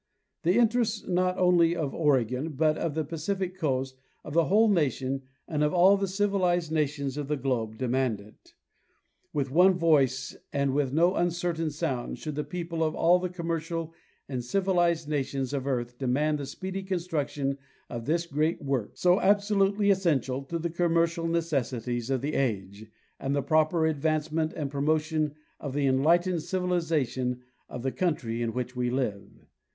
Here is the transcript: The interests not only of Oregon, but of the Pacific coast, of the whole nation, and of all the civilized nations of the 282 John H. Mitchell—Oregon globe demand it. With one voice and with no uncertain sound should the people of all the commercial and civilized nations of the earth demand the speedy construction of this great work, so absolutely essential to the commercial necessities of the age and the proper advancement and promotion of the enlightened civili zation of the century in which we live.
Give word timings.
The 0.41 0.57
interests 0.57 1.07
not 1.07 1.37
only 1.37 1.75
of 1.75 1.93
Oregon, 1.93 2.53
but 2.53 2.75
of 2.75 2.95
the 2.95 3.03
Pacific 3.05 3.55
coast, 3.55 3.99
of 4.23 4.33
the 4.33 4.45
whole 4.45 4.67
nation, 4.67 5.21
and 5.47 5.63
of 5.63 5.75
all 5.75 5.95
the 5.95 6.07
civilized 6.07 6.71
nations 6.71 7.17
of 7.17 7.27
the 7.27 7.37
282 7.37 7.45
John 7.45 7.65
H. 7.67 8.11
Mitchell—Oregon 8.11 8.17
globe 8.17 8.17
demand 8.17 8.37
it. 8.47 8.53
With 9.31 9.51
one 9.51 9.73
voice 9.77 10.35
and 10.51 10.73
with 10.73 10.91
no 10.91 11.13
uncertain 11.13 11.69
sound 11.69 12.17
should 12.17 12.33
the 12.33 12.43
people 12.43 12.83
of 12.83 12.95
all 12.95 13.19
the 13.19 13.29
commercial 13.29 13.93
and 14.27 14.43
civilized 14.43 15.07
nations 15.07 15.53
of 15.53 15.65
the 15.65 15.69
earth 15.69 15.99
demand 15.99 16.39
the 16.39 16.47
speedy 16.47 16.81
construction 16.81 17.59
of 17.87 18.05
this 18.05 18.25
great 18.25 18.59
work, 18.59 18.97
so 18.97 19.19
absolutely 19.21 19.91
essential 19.91 20.41
to 20.45 20.57
the 20.57 20.71
commercial 20.71 21.27
necessities 21.27 22.09
of 22.09 22.21
the 22.21 22.33
age 22.33 22.87
and 23.19 23.35
the 23.35 23.43
proper 23.43 23.85
advancement 23.85 24.51
and 24.53 24.71
promotion 24.71 25.35
of 25.59 25.73
the 25.75 25.85
enlightened 25.85 26.41
civili 26.41 26.79
zation 26.79 27.41
of 27.69 27.83
the 27.83 27.95
century 27.95 28.41
in 28.41 28.51
which 28.53 28.75
we 28.75 28.89
live. 28.89 29.45